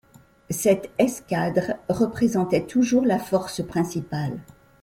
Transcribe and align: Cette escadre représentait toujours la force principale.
Cette 0.49 0.89
escadre 0.97 1.75
représentait 1.87 2.65
toujours 2.65 3.05
la 3.05 3.19
force 3.19 3.61
principale. 3.63 4.39